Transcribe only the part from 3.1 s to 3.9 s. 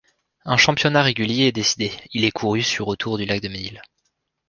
du lac Daumesnil.